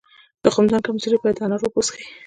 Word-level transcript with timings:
د 0.43 0.43
تخمدان 0.49 0.79
د 0.81 0.85
کمزوری 0.87 1.15
لپاره 1.15 1.33
د 1.35 1.39
انار 1.43 1.61
اوبه 1.63 1.77
وڅښئ 1.79 2.03